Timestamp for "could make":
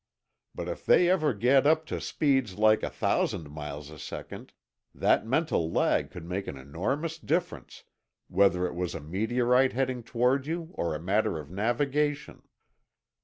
6.09-6.47